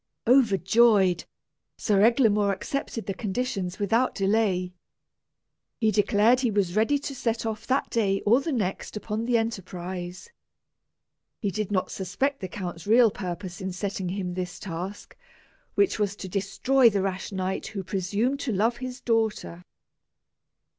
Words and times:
Overjoyed, 0.25 1.25
Sir 1.77 2.01
Eglamour 2.01 2.51
accepted 2.51 3.05
the 3.05 3.13
conditions 3.13 3.77
without 3.77 4.15
delay. 4.15 4.73
He 5.79 5.91
declared 5.91 6.39
he 6.39 6.49
was 6.49 6.75
ready 6.75 6.97
to 6.97 7.13
set 7.13 7.45
off 7.45 7.67
that 7.67 7.91
day 7.91 8.21
or 8.21 8.41
the 8.41 8.51
next 8.51 8.97
upon 8.97 9.25
the 9.25 9.37
enterprise. 9.37 10.31
He 11.39 11.51
did 11.51 11.71
not 11.71 11.91
suspect 11.91 12.39
the 12.39 12.47
count's 12.47 12.87
real 12.87 13.11
purpose 13.11 13.61
in 13.61 13.71
setting 13.73 14.09
him 14.09 14.33
this 14.33 14.57
task, 14.57 15.15
which 15.75 15.99
was 15.99 16.15
to 16.15 16.27
destroy 16.27 16.89
the 16.89 17.03
rash 17.03 17.31
knight 17.31 17.67
who 17.67 17.83
presumed 17.83 18.39
to 18.39 18.51
love 18.51 18.77
his 18.77 19.01
daughter. 19.01 19.61